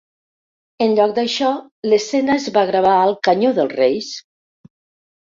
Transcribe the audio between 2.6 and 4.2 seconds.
gravar al Canyó dels Reis.